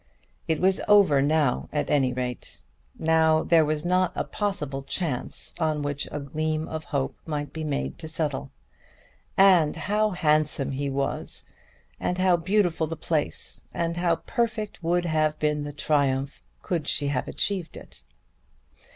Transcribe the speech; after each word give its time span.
It 0.47 0.59
was 0.59 0.81
over 0.87 1.21
now 1.21 1.69
at 1.71 1.91
any 1.91 2.11
rate. 2.11 2.63
Now 2.97 3.43
there 3.43 3.63
was 3.63 3.85
not 3.85 4.11
a 4.15 4.23
possible 4.23 4.81
chance 4.81 5.53
on 5.59 5.83
which 5.83 6.07
a 6.11 6.19
gleam 6.19 6.67
of 6.67 6.85
hope 6.85 7.15
might 7.27 7.53
be 7.53 7.63
made 7.63 7.99
to 7.99 8.07
settle. 8.07 8.49
And 9.37 9.75
how 9.75 10.09
handsome 10.09 10.71
he 10.71 10.89
was, 10.89 11.45
and 11.99 12.17
how 12.17 12.35
beautiful 12.35 12.87
the 12.87 12.95
place, 12.97 13.67
and 13.75 13.95
how 13.97 14.15
perfect 14.15 14.81
would 14.81 15.05
have 15.05 15.37
been 15.37 15.63
the 15.65 15.71
triumph 15.71 16.41
could 16.63 16.87
she 16.87 17.09
have 17.09 17.27
achieved 17.27 17.77
it! 17.77 18.03